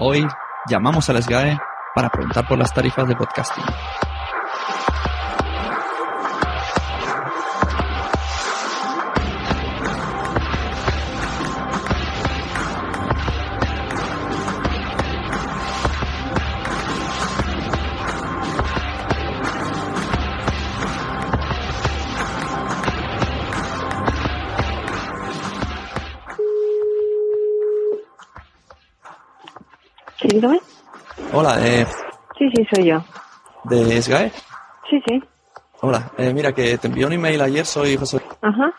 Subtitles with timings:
[0.00, 0.24] Hoy
[0.68, 1.58] llamamos a la SGAE
[1.92, 3.64] para preguntar por las tarifas de podcasting.
[30.28, 30.60] Sí, dígame.
[31.32, 31.86] Hola, eh,
[32.38, 32.98] Sí, sí, soy yo.
[33.64, 34.30] de SGAE.
[34.90, 35.22] Sí, sí.
[35.80, 38.72] Hola, eh, mira que te envié un email ayer, soy José, Ajá.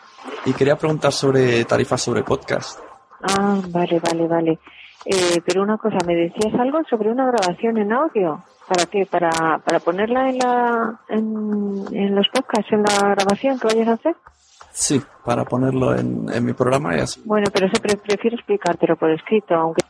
[0.44, 2.78] y quería preguntar sobre tarifas sobre podcast.
[3.22, 4.58] Ah, vale, vale, vale.
[5.06, 8.44] Eh, pero una cosa, ¿me decías algo sobre una grabación en audio?
[8.68, 9.06] ¿Para qué?
[9.06, 9.30] ¿Para,
[9.64, 14.14] para ponerla en, la, en, en los podcasts, en la grabación que vayas a hacer?
[14.72, 17.20] Sí, para ponerlo en, en mi programa y así.
[17.24, 19.82] Bueno, pero se pre- prefiero explicártelo por escrito, aunque...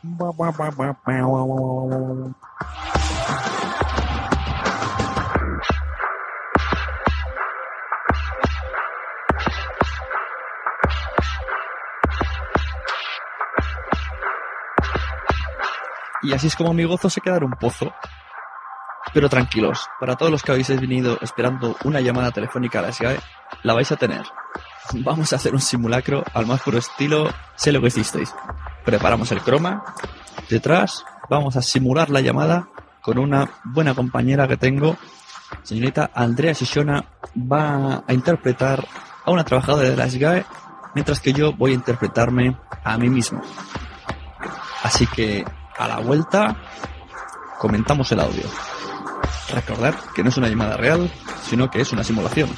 [16.23, 17.93] Y así es como mi gozo se queda en un pozo.
[19.13, 23.19] Pero tranquilos, para todos los que habéis venido esperando una llamada telefónica a la SGAE,
[23.63, 24.23] la vais a tener.
[24.93, 28.33] Vamos a hacer un simulacro al más puro estilo, sé lo que hicisteis.
[28.83, 29.83] Preparamos el croma,
[30.49, 32.67] detrás vamos a simular la llamada
[33.01, 34.97] con una buena compañera que tengo.
[35.63, 37.05] Señorita Andrea Shishona
[37.35, 38.85] va a interpretar
[39.23, 40.45] a una trabajadora de la SGAE,
[40.95, 43.41] mientras que yo voy a interpretarme a mí mismo.
[44.83, 45.45] Así que
[45.77, 46.55] a la vuelta
[47.59, 48.43] comentamos el audio.
[49.53, 51.09] Recordad que no es una llamada real,
[51.47, 52.49] sino que es una simulación.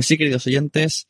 [0.00, 1.08] Pues sí, queridos oyentes,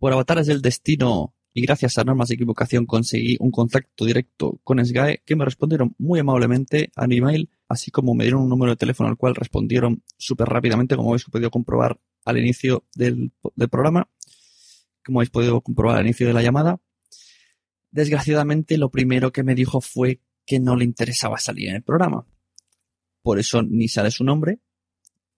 [0.00, 4.84] por avatares del destino y gracias a normas de equivocación conseguí un contacto directo con
[4.84, 8.72] SGAE que me respondieron muy amablemente a mi email, así como me dieron un número
[8.72, 13.68] de teléfono al cual respondieron súper rápidamente, como habéis podido comprobar al inicio del, del
[13.68, 14.10] programa,
[15.04, 16.80] como habéis podido comprobar al inicio de la llamada.
[17.92, 22.26] Desgraciadamente, lo primero que me dijo fue que no le interesaba salir en el programa.
[23.22, 24.58] Por eso ni sale su nombre.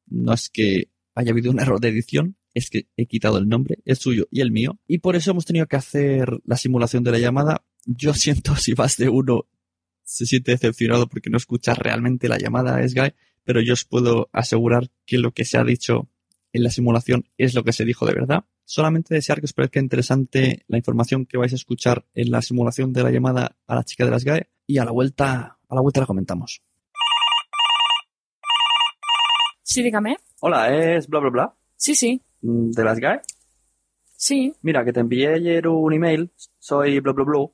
[0.07, 3.79] No es que haya habido un error de edición, es que he quitado el nombre,
[3.85, 7.11] el suyo y el mío, y por eso hemos tenido que hacer la simulación de
[7.11, 7.65] la llamada.
[7.85, 9.47] Yo siento si más de uno
[10.05, 13.12] se siente decepcionado porque no escucha realmente la llamada a Sky,
[13.43, 16.09] pero yo os puedo asegurar que lo que se ha dicho
[16.53, 18.45] en la simulación es lo que se dijo de verdad.
[18.65, 22.93] Solamente desear que os parezca interesante la información que vais a escuchar en la simulación
[22.93, 25.81] de la llamada a la chica de las GAE y a la vuelta, a la
[25.81, 26.62] vuelta la comentamos.
[29.62, 30.17] Sí, dígame.
[30.41, 32.23] Hola, es bla bla bla Sí, sí.
[32.44, 33.20] De las GAE.
[34.17, 34.55] Sí.
[34.62, 37.46] Mira, que te envié ayer un email, soy bla bla bla,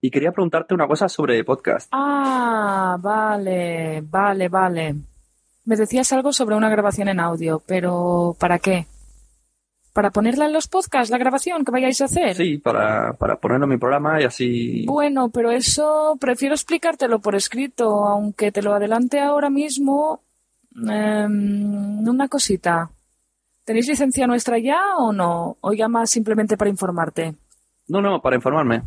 [0.00, 1.88] y quería preguntarte una cosa sobre podcast.
[1.92, 4.94] Ah, vale, vale, vale.
[5.64, 8.86] Me decías algo sobre una grabación en audio, pero ¿para qué?
[9.92, 12.34] ¿Para ponerla en los podcasts, la grabación que vayáis a hacer?
[12.34, 14.84] Sí, para, para ponerlo en mi programa y así...
[14.86, 20.20] Bueno, pero eso prefiero explicártelo por escrito, aunque te lo adelante ahora mismo.
[20.76, 22.90] Em, una cosita.
[23.64, 25.56] ¿Tenéis licencia nuestra ya o no?
[25.60, 27.34] ¿O llamas simplemente para informarte?
[27.88, 28.82] No, no, para informarme.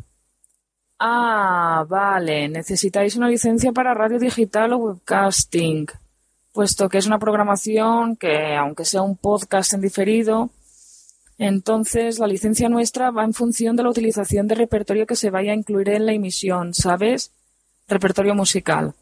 [1.00, 2.48] Ah, vale.
[2.48, 5.88] Necesitáis una licencia para radio digital o webcasting,
[6.54, 10.50] puesto que es una programación que, aunque sea un podcast en diferido,
[11.38, 15.52] entonces la licencia nuestra va en función de la utilización de repertorio que se vaya
[15.52, 17.32] a incluir en la emisión, ¿sabes?
[17.88, 18.96] Repertorio musical.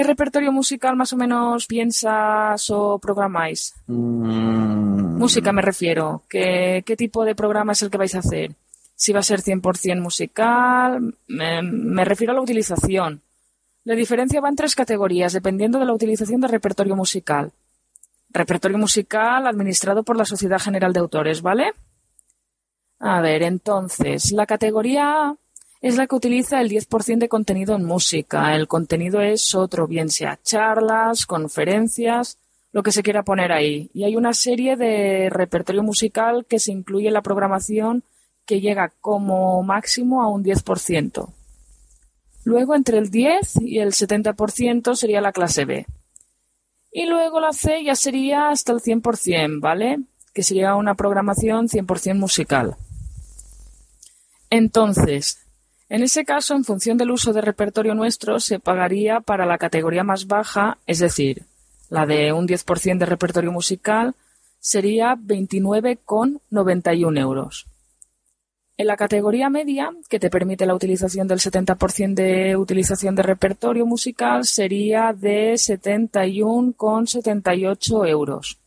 [0.00, 3.74] ¿Qué repertorio musical más o menos piensas o programáis?
[3.86, 6.22] Mm, Música me refiero.
[6.26, 8.56] ¿Qué, qué tipo de programa es el que vais a hacer?
[8.94, 13.20] Si va a ser 100% musical, me, me refiero a la utilización.
[13.84, 17.52] La diferencia va en tres categorías, dependiendo de la utilización de repertorio musical.
[18.30, 21.74] Repertorio musical administrado por la Sociedad General de Autores, ¿vale?
[23.00, 25.36] A ver, entonces, la categoría A
[25.80, 28.54] es la que utiliza el 10% de contenido en música.
[28.54, 32.38] El contenido es otro, bien sea charlas, conferencias,
[32.72, 33.90] lo que se quiera poner ahí.
[33.94, 38.04] Y hay una serie de repertorio musical que se incluye en la programación
[38.44, 41.32] que llega como máximo a un 10%.
[42.44, 45.86] Luego, entre el 10 y el 70% sería la clase B.
[46.92, 50.00] Y luego la C ya sería hasta el 100%, ¿vale?
[50.34, 52.76] Que sería una programación 100% musical.
[54.50, 55.39] Entonces,
[55.90, 60.04] en ese caso, en función del uso de repertorio nuestro, se pagaría para la categoría
[60.04, 61.46] más baja, es decir,
[61.88, 64.14] la de un 10% de repertorio musical,
[64.60, 67.66] sería 29,91 euros.
[68.76, 73.84] En la categoría media, que te permite la utilización del 70% de utilización de repertorio
[73.84, 78.58] musical, sería de 71,78 euros.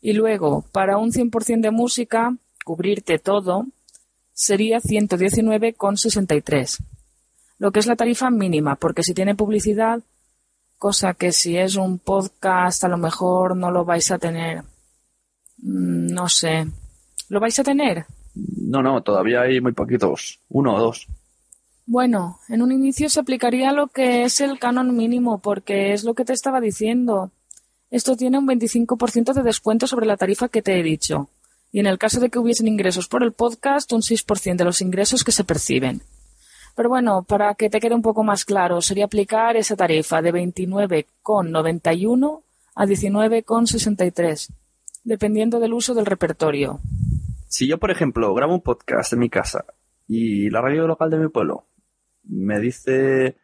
[0.00, 3.66] Y luego, para un 100% de música, cubrirte todo,
[4.34, 6.78] sería 119,63.
[7.58, 10.02] Lo que es la tarifa mínima, porque si tiene publicidad,
[10.76, 14.62] cosa que si es un podcast a lo mejor no lo vais a tener.
[15.58, 16.66] Mm, No sé.
[17.28, 18.04] ¿Lo vais a tener?
[18.34, 20.40] No, no, todavía hay muy poquitos.
[20.48, 21.06] Uno o dos.
[21.86, 26.14] Bueno, en un inicio se aplicaría lo que es el canon mínimo, porque es lo
[26.14, 27.30] que te estaba diciendo.
[27.90, 31.28] Esto tiene un 25% de descuento sobre la tarifa que te he dicho.
[31.74, 34.80] Y en el caso de que hubiesen ingresos por el podcast, un 6% de los
[34.80, 36.02] ingresos que se perciben.
[36.76, 40.32] Pero bueno, para que te quede un poco más claro, sería aplicar esa tarifa de
[40.32, 42.42] 29,91
[42.76, 44.50] a 19,63,
[45.02, 46.78] dependiendo del uso del repertorio.
[47.48, 49.64] Si yo, por ejemplo, grabo un podcast en mi casa
[50.06, 51.66] y la radio local de mi pueblo
[52.22, 53.36] me dice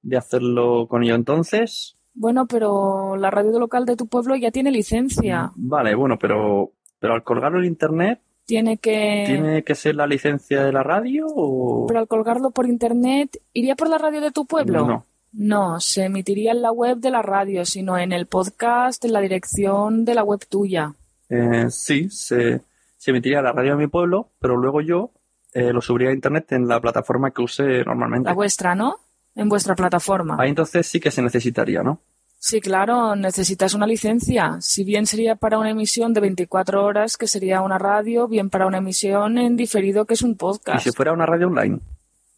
[0.00, 4.70] de hacerlo con ello entonces, Bueno, pero la radio local de tu pueblo ya tiene
[4.70, 5.50] licencia.
[5.56, 6.70] vale, bueno, pero,
[7.04, 9.24] pero al colgarlo en internet, Tiene que...
[9.26, 11.84] ¿tiene que ser la licencia de la radio o...?
[11.86, 14.86] Pero al colgarlo por internet, ¿iría por la radio de tu pueblo?
[14.86, 15.06] No.
[15.34, 19.20] No, se emitiría en la web de la radio, sino en el podcast, en la
[19.20, 20.94] dirección de la web tuya.
[21.28, 22.62] Eh, sí, se,
[22.96, 25.10] se emitiría la radio de mi pueblo, pero luego yo
[25.52, 28.30] eh, lo subiría a internet en la plataforma que use normalmente.
[28.30, 28.96] La vuestra, ¿no?
[29.34, 30.38] En vuestra plataforma.
[30.38, 32.00] Ahí entonces sí que se necesitaría, ¿no?
[32.46, 34.58] Sí, claro, necesitas una licencia.
[34.60, 38.66] Si bien sería para una emisión de 24 horas, que sería una radio, bien para
[38.66, 40.84] una emisión en diferido, que es un Y podcast.
[40.84, 41.78] si fuera una radio online.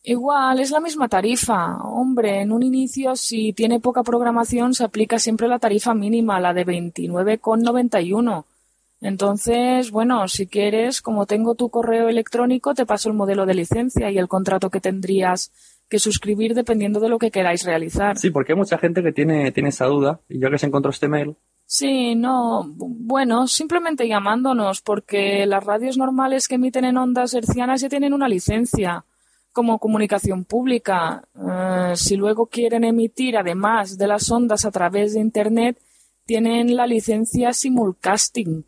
[0.04, 1.78] Igual, es la misma tarifa.
[1.78, 6.54] Hombre, en un inicio, si tiene poca programación, se aplica siempre la tarifa mínima, la
[6.54, 8.44] de 29,91.
[9.00, 14.08] Entonces, bueno, si quieres, como tengo tu correo electrónico, te paso el modelo de licencia
[14.12, 15.50] y el contrato que tendrías
[15.88, 18.16] que suscribir dependiendo de lo que queráis realizar.
[18.18, 20.90] Sí, porque hay mucha gente que tiene, tiene esa duda y yo que se encontró
[20.90, 21.36] este mail.
[21.64, 27.88] Sí, no, bueno, simplemente llamándonos porque las radios normales que emiten en ondas hercianas ya
[27.88, 29.04] tienen una licencia
[29.52, 31.24] como comunicación pública.
[31.34, 35.78] Eh, si luego quieren emitir además de las ondas a través de Internet,
[36.24, 38.64] tienen la licencia Simulcasting,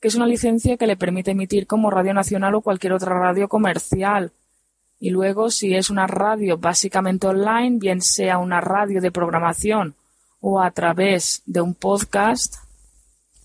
[0.00, 3.48] que es una licencia que le permite emitir como radio nacional o cualquier otra radio
[3.48, 4.32] comercial.
[5.00, 9.94] Y luego, si es una radio básicamente online, bien sea una radio de programación
[10.40, 12.56] o a través de un podcast,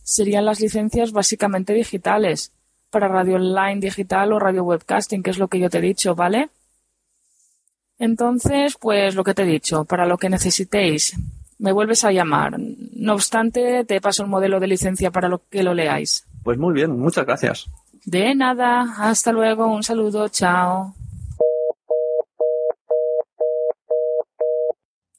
[0.04, 2.52] serían las licencias básicamente digitales
[2.90, 6.16] para radio online digital o radio webcasting, que es lo que yo te he dicho,
[6.16, 6.50] ¿vale?
[7.98, 11.16] Entonces, pues lo que te he dicho, para lo que necesitéis,
[11.60, 12.60] me vuelves a llamar.
[12.60, 16.26] No obstante, te paso el modelo de licencia para lo que lo leáis.
[16.44, 17.68] Pues muy bien, muchas gracias.
[18.06, 20.94] De nada, hasta luego, un saludo, chao.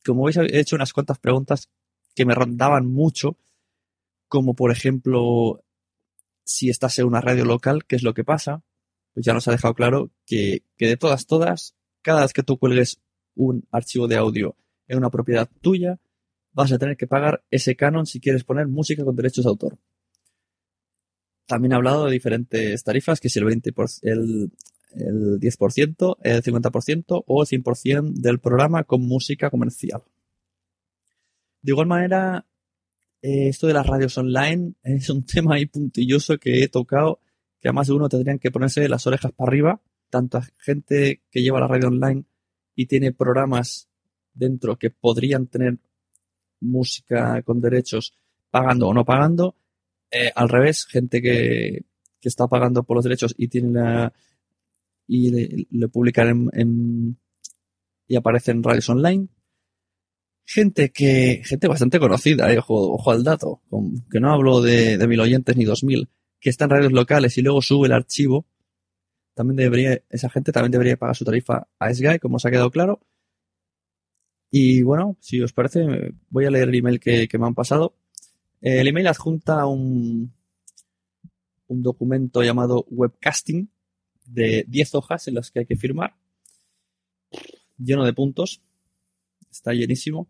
[0.05, 1.71] Como veis, he hecho unas cuantas preguntas
[2.15, 3.37] que me rondaban mucho,
[4.29, 5.65] como por ejemplo,
[6.45, 8.63] si estás en una radio local, ¿qué es lo que pasa?
[9.13, 12.59] Pues ya nos ha dejado claro que, que de todas, todas, cada vez que tú
[12.59, 13.01] cuelgues
[13.35, 14.57] un archivo de audio
[14.87, 15.99] en una propiedad tuya,
[16.53, 19.79] vas a tener que pagar ese canon si quieres poner música con derechos de autor.
[21.47, 24.51] También he hablado de diferentes tarifas, que si el 20%, el,
[24.95, 30.03] el 10%, el 50% o el 100% del programa con música comercial.
[31.63, 32.47] De igual manera,
[33.23, 37.21] eh, esto de las radios online es un tema ahí puntilloso que he tocado,
[37.61, 41.43] que además de uno tendrían que ponerse las orejas para arriba, tanto a gente que
[41.43, 42.25] lleva la radio online
[42.75, 43.89] y tiene programas
[44.33, 45.79] dentro que podrían tener
[46.61, 48.15] música con derechos
[48.51, 49.57] pagando o no pagando,
[50.11, 51.85] eh, al revés, gente que,
[52.21, 54.13] que, está pagando por los derechos y tiene la
[55.07, 57.19] y le, le publican en,
[58.07, 59.29] y aparece en radios online.
[60.47, 63.63] Gente que, gente bastante conocida, eh, ojo, ojo, al dato,
[64.11, 67.43] que no hablo de, mil oyentes ni dos mil, que está en radios locales y
[67.43, 68.47] luego sube el archivo,
[69.33, 72.71] también debería, esa gente también debería pagar su tarifa a Sky, como os ha quedado
[72.71, 73.01] claro.
[74.51, 77.97] Y bueno, si os parece, voy a leer el email que, que me han pasado.
[78.61, 80.33] El email adjunta un,
[81.67, 83.71] un documento llamado webcasting
[84.25, 86.15] de 10 hojas en las que hay que firmar,
[87.79, 88.63] lleno de puntos,
[89.51, 90.29] está llenísimo.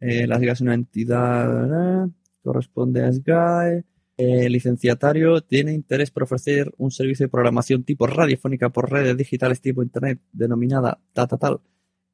[0.00, 2.10] Eh, la SGAE es una entidad, eh,
[2.42, 3.84] corresponde a SGAE.
[4.16, 9.60] El licenciatario tiene interés por ofrecer un servicio de programación tipo radiofónica por redes digitales
[9.60, 11.60] tipo Internet denominada data tal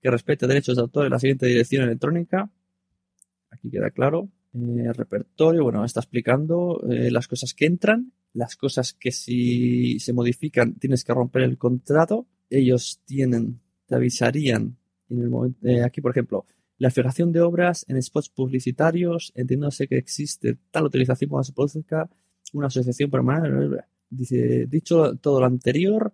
[0.02, 2.50] que respete derechos de autor en la siguiente dirección electrónica.
[3.50, 4.28] Aquí queda claro.
[4.54, 10.12] Eh, repertorio, bueno, está explicando eh, las cosas que entran, las cosas que si se
[10.12, 12.26] modifican tienes que romper el contrato.
[12.48, 14.76] Ellos tienen, te avisarían
[15.10, 16.46] en el momento, eh, aquí por ejemplo,
[16.78, 22.10] la fijación de obras en spots publicitarios, entiéndose que existe tal utilización cuando se produzca
[22.52, 23.84] una asociación permanente.
[24.10, 26.12] Dicho todo lo anterior,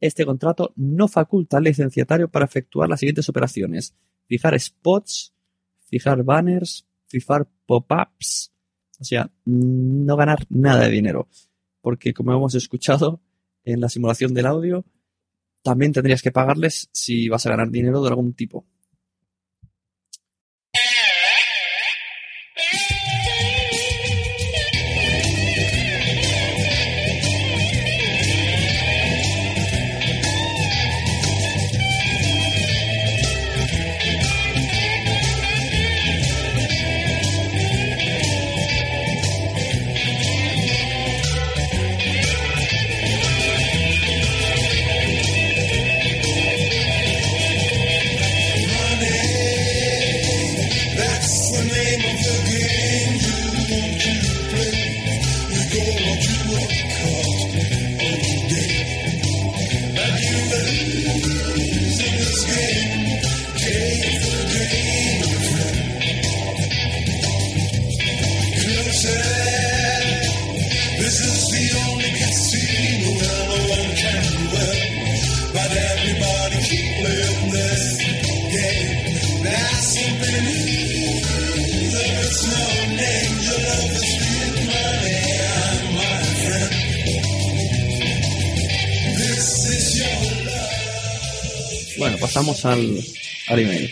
[0.00, 3.94] este contrato no faculta al licenciatario para efectuar las siguientes operaciones.
[4.26, 5.32] Fijar spots,
[5.86, 8.52] fijar banners, fijar pop-ups,
[9.00, 11.28] o sea, no ganar nada de dinero.
[11.80, 13.20] Porque como hemos escuchado
[13.64, 14.84] en la simulación del audio,
[15.62, 18.66] también tendrías que pagarles si vas a ganar dinero de algún tipo.
[92.18, 92.98] Pasamos al,
[93.48, 93.90] email.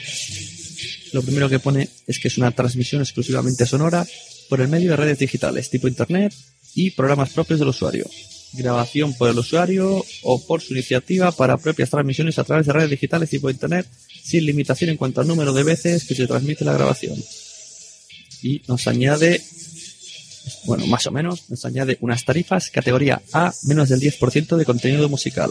[1.12, 4.07] Lo primero que pone es que es una transmisión exclusivamente sonora
[4.49, 6.33] por el medio de redes digitales tipo Internet,
[6.75, 8.09] y programas propios del usuario.
[8.55, 12.91] Grabación por el usuario o por su iniciativa para propias transmisiones a través de redes
[12.91, 13.87] digitales por internet
[14.23, 17.17] sin limitación en cuanto al número de veces que se transmite la grabación.
[18.43, 19.41] Y nos añade,
[20.64, 25.09] bueno, más o menos, nos añade unas tarifas categoría A menos del 10% de contenido
[25.09, 25.50] musical.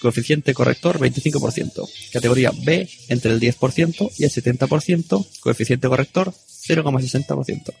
[0.00, 1.88] Coeficiente corrector 25%.
[2.12, 5.40] Categoría B entre el 10% y el 70%.
[5.40, 6.32] Coeficiente corrector
[6.68, 7.74] 0,60%.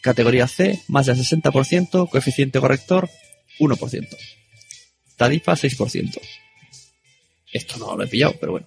[0.00, 2.08] Categoría C más del 60%.
[2.08, 3.08] Coeficiente corrector
[3.60, 4.16] 1%.
[5.16, 6.20] Tarifa 6%.
[7.52, 8.66] Esto no lo he pillado, pero bueno.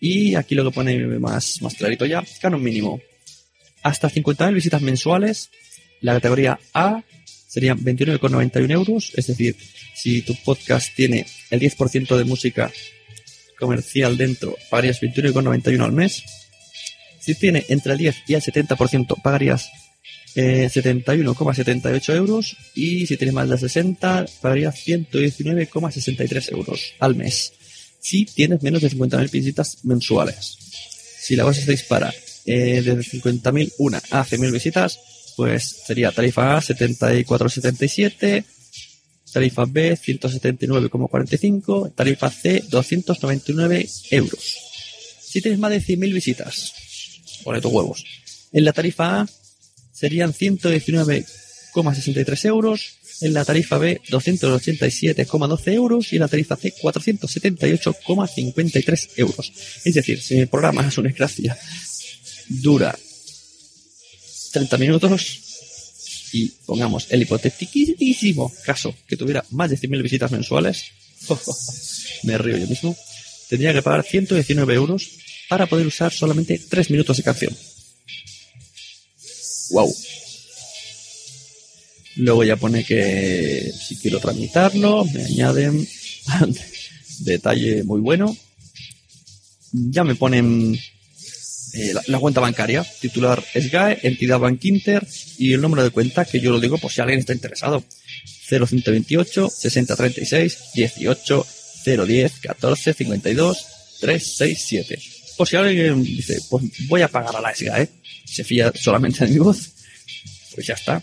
[0.00, 3.00] Y aquí lo que pone más, más clarito ya, canon mínimo.
[3.82, 5.50] Hasta 50.000 visitas mensuales.
[6.00, 7.02] La categoría A
[7.48, 9.12] serían 29,91 euros.
[9.16, 9.56] Es decir,
[9.94, 12.70] si tu podcast tiene el 10% de música
[13.58, 16.22] comercial dentro, pagarías 21,91 al mes.
[17.18, 19.70] Si tiene entre el 10 y el 70%, pagarías
[20.36, 22.56] eh, 71,78 euros.
[22.74, 27.52] Y si tienes más de 60, pagarías 119,63 euros al mes.
[28.00, 30.56] Si tienes menos de 50.000 visitas mensuales.
[31.20, 32.14] Si la cosa se dispara
[32.46, 34.98] eh, desde 50.000 una a 100.000 visitas,
[35.38, 38.44] pues sería tarifa A 74,77,
[39.32, 44.56] tarifa B 179,45, tarifa C 299 euros.
[45.20, 46.74] Si tienes más de 100.000 visitas,
[47.44, 48.04] pone tus huevos.
[48.50, 49.28] En la tarifa A
[49.92, 59.10] serían 119,63 euros, en la tarifa B 287,12 euros y en la tarifa C 478,53
[59.18, 59.52] euros.
[59.84, 61.56] Es decir, si mi programa es una desgracia
[62.48, 62.98] dura
[64.58, 65.40] 30 minutos
[66.32, 70.84] y pongamos el hipotético caso que tuviera más de 100.000 visitas mensuales,
[72.24, 72.96] me río yo mismo,
[73.48, 75.10] tendría que pagar 119 euros
[75.48, 77.56] para poder usar solamente 3 minutos de canción.
[79.70, 79.94] Wow.
[82.16, 85.86] Luego ya pone que si quiero tramitarlo, me añaden
[87.20, 88.36] detalle muy bueno.
[89.72, 90.76] Ya me ponen
[91.80, 95.06] eh, la, cuenta bancaria, titular SGAE, entidad Bankinter
[95.38, 97.84] y el número de cuenta que yo lo digo por si alguien está interesado.
[98.48, 101.46] 0128 6036 18
[101.84, 103.66] 010 14 52
[104.00, 104.98] 367.
[105.36, 107.88] Por si alguien dice, pues voy a pagar a la SGAE,
[108.24, 109.70] se fía solamente de mi voz,
[110.54, 111.02] pues ya está.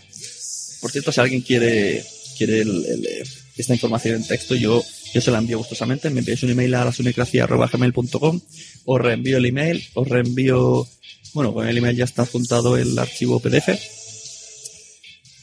[0.80, 2.04] Por cierto, si alguien quiere,
[2.36, 3.24] quiere el-
[3.56, 6.10] esta información en texto, yo, yo se la envío gustosamente.
[6.10, 8.40] Me enviáis un email a lasunecracia.gmail.com,
[8.84, 10.86] os reenvío el email, os reenvío,
[11.34, 13.68] bueno, con el email ya está juntado el archivo PDF.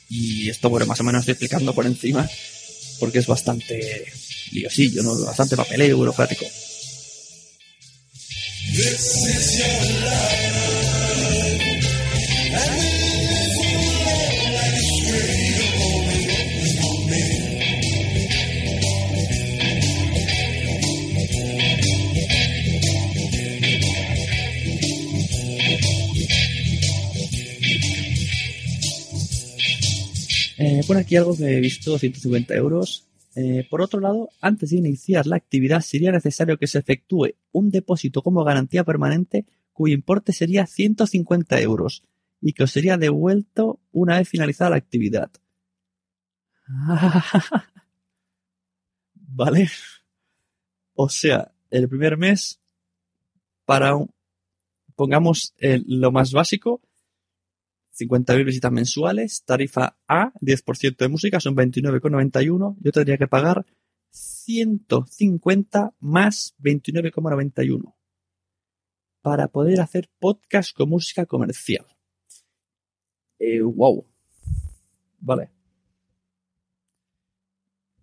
[0.10, 2.30] Y esto, bueno, más o menos estoy explicando por encima,
[2.99, 4.06] porque es bastante
[4.52, 5.19] liosillo, ¿no?
[5.26, 6.45] Bastante papeleo burocrático.
[30.97, 33.08] Aquí algo que he visto, 150 euros.
[33.36, 37.71] Eh, por otro lado, antes de iniciar la actividad sería necesario que se efectúe un
[37.71, 42.03] depósito como garantía permanente cuyo importe sería 150 euros
[42.41, 45.32] y que os sería devuelto una vez finalizada la actividad.
[49.15, 49.69] vale.
[50.95, 52.60] O sea, el primer mes
[53.65, 54.10] para un,
[54.95, 56.82] pongamos el- lo más básico,
[57.93, 62.77] 50.000 visitas mensuales, tarifa A, 10% de música, son 29,91.
[62.79, 63.65] Yo tendría que pagar
[64.10, 67.95] 150 más 29,91
[69.21, 71.86] para poder hacer podcast con música comercial.
[73.39, 74.06] Eh, wow.
[75.19, 75.49] Vale.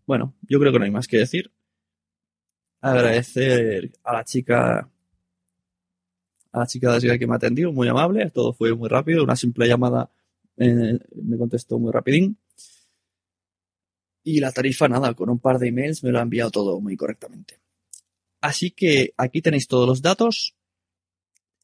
[0.06, 1.52] Bueno, yo creo que no hay más que decir.
[2.80, 4.90] Agradecer a la chica
[6.52, 9.36] a la chica de Skype que me atendió, muy amable, todo fue muy rápido, una
[9.36, 10.10] simple llamada
[10.56, 12.38] eh, me contestó muy rapidín.
[14.22, 16.96] Y la tarifa, nada, con un par de emails me lo ha enviado todo muy
[16.96, 17.58] correctamente.
[18.40, 20.54] Así que aquí tenéis todos los datos.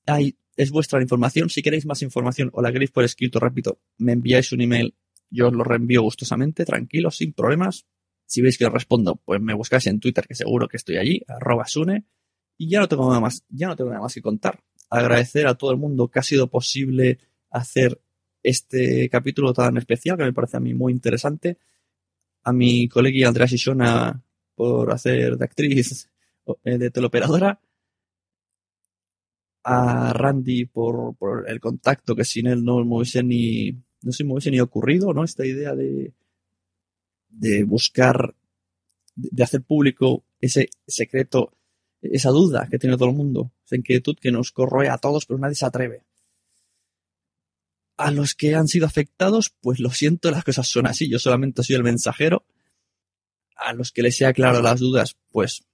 [0.06, 1.50] Ahí es vuestra información.
[1.50, 4.94] Si queréis más información o la queréis por escrito, repito, me enviáis un email,
[5.30, 7.86] yo os lo reenvío gustosamente, tranquilo, sin problemas.
[8.24, 11.22] Si veis que os respondo, pues me buscáis en Twitter, que seguro que estoy allí,
[11.28, 12.06] arroba Sune.
[12.56, 14.62] Y ya no tengo nada más, ya no tengo nada más que contar.
[14.88, 17.18] Agradecer a todo el mundo que ha sido posible
[17.50, 18.00] hacer
[18.42, 21.58] este capítulo tan especial, que me parece a mí muy interesante.
[22.44, 24.22] A mi colega Andrea Sisona
[24.54, 26.08] por hacer de actriz
[26.64, 27.60] eh, de teleoperadora.
[29.64, 33.72] A Randy por, por el contacto, que sin él no me hubiese ni,
[34.02, 35.24] no se me hubiese ni ocurrido, ¿no?
[35.24, 36.14] Esta idea de,
[37.28, 38.36] de buscar,
[39.16, 41.52] de hacer público ese secreto,
[42.00, 45.38] esa duda que tiene todo el mundo, esa inquietud que nos corroe a todos, pero
[45.38, 46.04] nadie se atreve.
[47.96, 51.62] A los que han sido afectados, pues lo siento, las cosas son así, yo solamente
[51.62, 52.44] soy el mensajero.
[53.56, 55.64] A los que les sea claro las dudas, pues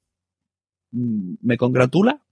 [0.92, 2.24] mm, me congratula.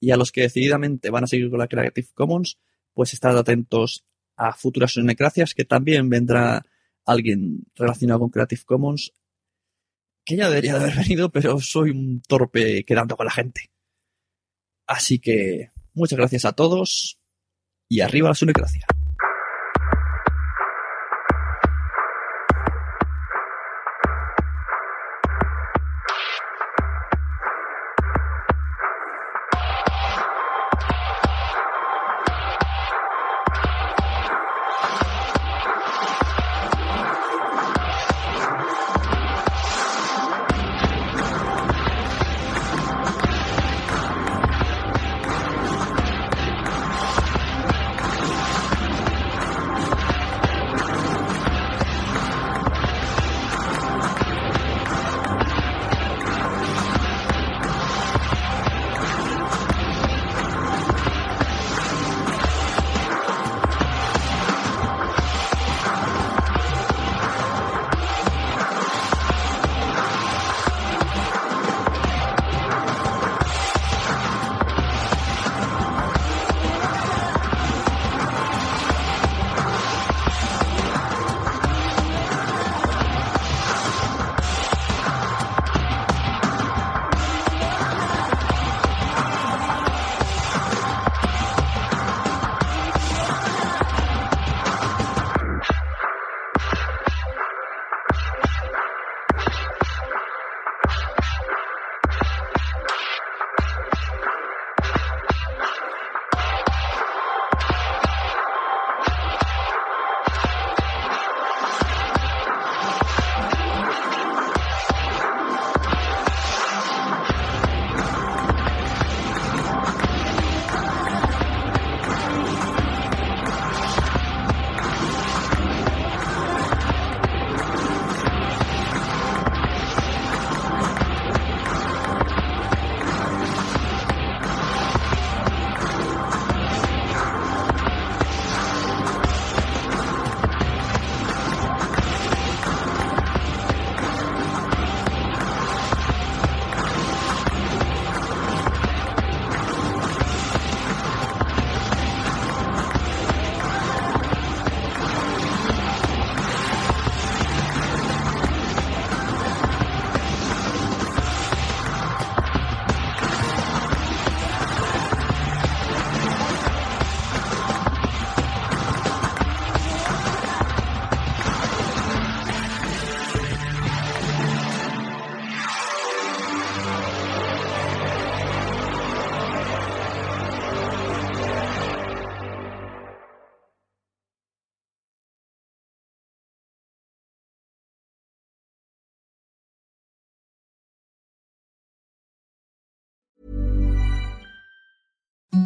[0.00, 2.58] Y a los que decididamente van a seguir con la Creative Commons,
[2.94, 4.04] pues estad atentos
[4.36, 6.64] a futuras necracias, que también vendrá
[7.04, 9.12] alguien relacionado con Creative Commons,
[10.24, 13.69] que ya debería de haber venido, pero soy un torpe quedando con la gente.
[14.90, 17.16] Así que muchas gracias a todos
[17.88, 18.84] y arriba la sunecracia.